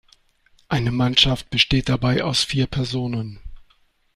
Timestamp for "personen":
2.65-3.39